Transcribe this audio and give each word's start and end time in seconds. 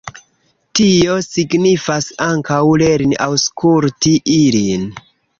Tio 0.77 1.17
signifas 1.25 2.07
ankaŭ 2.27 2.57
lerni 2.83 3.19
aŭskulti 3.25 4.15
ilin. 4.37 4.89